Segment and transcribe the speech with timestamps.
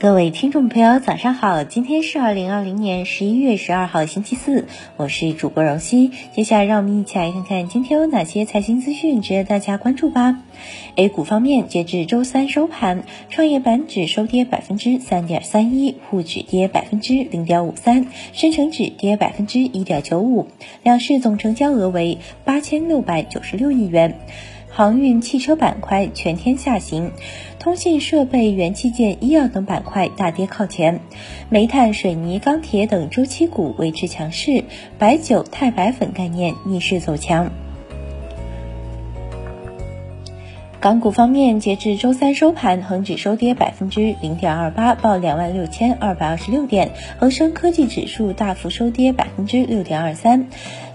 [0.00, 1.62] 各位听众朋友，早上好！
[1.62, 4.64] 今天是二零二零年十一月十二号，星期四，
[4.96, 6.10] 我是主播荣熙。
[6.32, 10.38] 接下来让我们一起来看看今天有哪些财经资讯值得大家关注吧。
[10.94, 20.46] A 股方面，截至周三收盘，创业板指收跌百分之三点三一，沪指跌百分之零点五三，深成指跌百分之一点九五，
[20.82, 24.18] 两市总成交额为八千六百九十六亿元。
[24.72, 27.10] 航运、汽车板块全天下行，
[27.58, 31.00] 通信设备、元器件、医药等板块大跌靠前，
[31.48, 34.64] 煤炭、水泥、钢铁等周期股维持强势，
[34.96, 37.50] 白酒、钛白粉概念逆势走强。
[40.80, 50.46] 港股方面，截至周三收盘，恒指收跌百分之零点二八，报两万六千二百二十六点；恒生科技指数大幅收跌百分之六点二三。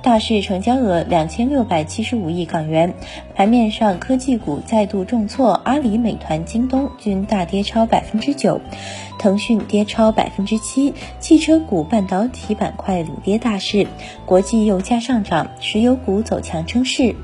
[0.00, 2.94] 大市成交额两千六百七十五亿港元，
[3.34, 8.60] 盘面上科技股再度重挫，阿里、美团、京东均大跌超百分之九，
[9.18, 13.88] 腾讯跌超百分之七，汽车股、半导体板块领跌大市，
[14.26, 17.16] 国际油价上涨，石油股走强撑势。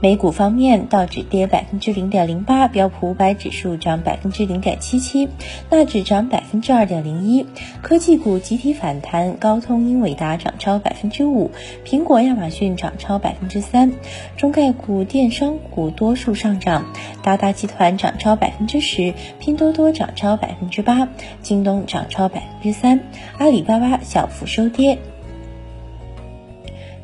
[0.00, 5.28] 美股方面，道指跌百分之零点零八，标普五百指数涨百分之零点七七，
[5.70, 7.46] 纳指涨百分之二点零一。
[7.80, 11.50] 科技股集体反弹，高通、英伟达涨超百分之五，
[11.84, 13.92] 苹果、亚马逊涨超百分之三。
[14.36, 16.84] 中概股、电商股多数上涨，
[17.22, 21.08] 达达集团涨超百分之十，拼多多涨超百分之八，
[21.40, 23.00] 京东涨超百分之三，
[23.38, 24.98] 阿里巴巴小幅收跌。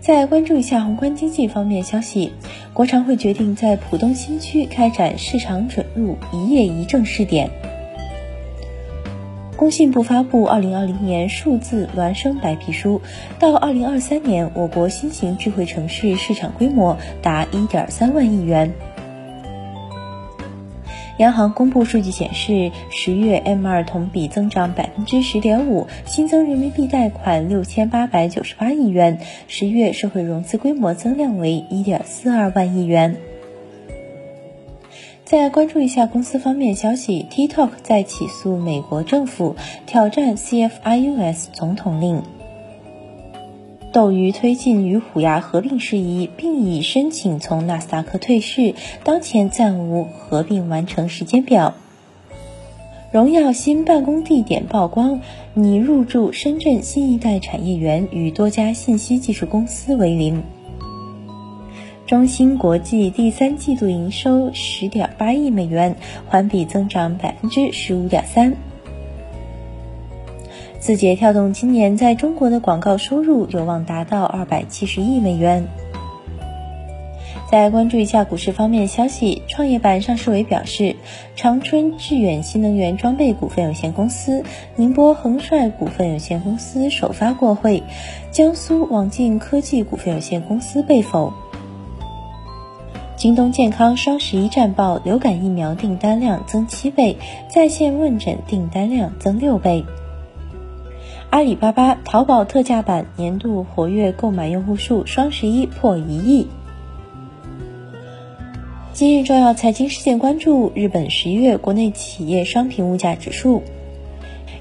[0.02, 2.32] 再关注一下宏观经济方面消息，
[2.72, 7.48] 国常会决定在浦东新区开展市场准入一业一证试点。
[9.56, 13.00] 工信部发布二零二零年数字孪生白皮书，
[13.38, 18.72] 到二零二三年，我国新型智慧城市市场规模达一点三万亿元。
[21.18, 29.18] 央行公布数据显示，十月 M2 同比增长百分之十点五，新增人民币贷款六千八百九十八亿元。
[29.46, 33.16] 十月社会融资规模增量为一点四二万亿元。
[35.24, 42.22] 再关注一下公司方面消息，TikTok 在起诉美国政府，挑战 CFIUS 总统令。
[43.92, 51.74] 斗鱼推进与虎牙合并事宜，并已申请从纳斯达克退市，当前暂无合并完成时间表。
[53.12, 55.20] 荣耀新办公地点曝光，
[55.52, 60.42] 拟入驻深圳新一代产业园，与多家信息技术公司为邻。
[62.06, 68.56] 中芯国际第三季度营收十点八亿美元，环比增长百分之十五点三。
[70.82, 75.64] 字节跳动今年在中国的广告收入有望达到二百七十亿美元。
[77.48, 80.96] 再关注一下股市方面消息，创业板上市委表示，
[81.36, 84.42] 长春致远新能源装备股份有限公司、
[84.74, 87.84] 宁波恒帅股份有限公司首发过会，
[88.32, 91.32] 江苏网进科技股份有限公司被否。
[93.14, 97.16] 京东健康双十一战报，流感疫苗订单量增七倍，
[97.48, 99.84] 在线问诊订单量增六倍。
[101.32, 106.46] 阿里巴巴淘宝特价版年度活跃购买用户数双十一破一亿。
[108.92, 113.62] 今日重要财经事件关注：日本十一月国内企业商品物价指数，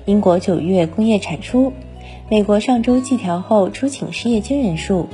[0.06, 1.74] 英国九月工业产出，
[2.30, 5.10] 美国上周季调后出请失业金人数。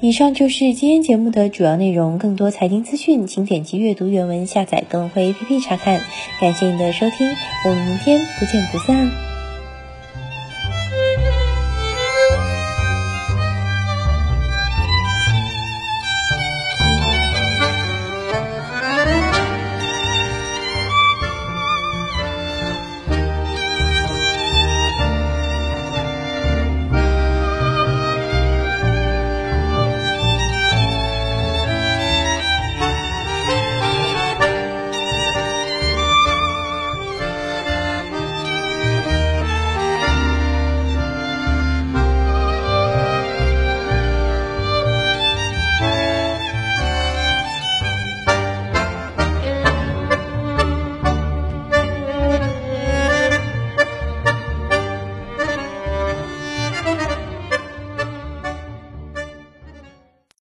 [0.00, 2.18] 以上就是今天节目的主要内容。
[2.18, 6.00] 更多财经资讯，请点击阅读原文下载更会 APP 查看。
[6.40, 7.28] 感谢您的收听，
[7.64, 9.35] 我们明天不见不散。